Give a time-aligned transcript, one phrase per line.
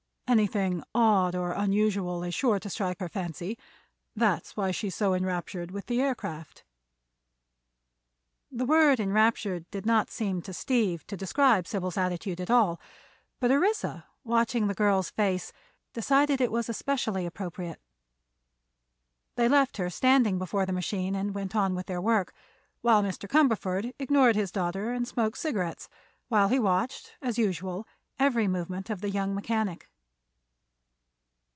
[0.31, 3.57] Anything odd or unusual is sure to strike her fancy;
[4.15, 6.63] that's why she's so enraptured with the aircraft."
[8.49, 12.79] The word enraptured did not seem, to Steve, to describe Sybil's attitude at all;
[13.41, 15.51] but Orissa, watching the girl's face,
[15.91, 17.81] decided it was especially appropriate.
[19.35, 22.33] They left her standing before the machine and went on with their work,
[22.79, 23.27] while Mr.
[23.27, 25.89] Cumberford ignored his daughter and smoked cigarettes
[26.29, 27.85] while he watched, as usual,
[28.17, 29.89] every movement of the young mechanic.